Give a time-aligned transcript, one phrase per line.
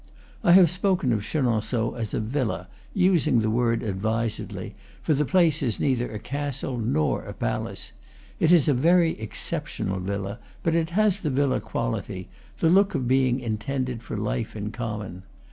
[0.43, 5.25] I have spoken of Chenonceaux as a "villa," using the word ad visedly, for the
[5.25, 7.91] place is neither a castle nor a palace.
[8.39, 13.07] It is a very exceptional villa, but it has the villa quality, the look of
[13.07, 15.23] being intended for life in com mon.